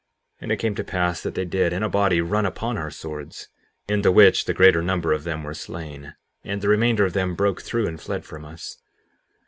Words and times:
And 0.39 0.51
it 0.51 0.57
came 0.57 0.73
to 0.73 0.83
pass 0.83 1.21
that 1.21 1.35
they 1.35 1.45
did 1.45 1.71
in 1.71 1.83
a 1.83 1.87
body 1.87 2.21
run 2.21 2.47
upon 2.47 2.75
our 2.75 2.89
swords, 2.89 3.49
in 3.87 4.01
the 4.01 4.11
which, 4.11 4.45
the 4.45 4.53
greater 4.55 4.81
number 4.81 5.13
of 5.13 5.25
them 5.25 5.43
were 5.43 5.53
slain; 5.53 6.15
and 6.43 6.59
the 6.59 6.69
remainder 6.69 7.05
of 7.05 7.13
them 7.13 7.35
broke 7.35 7.61
through 7.61 7.85
and 7.85 8.01
fled 8.01 8.25
from 8.25 8.43
us. 8.43 8.79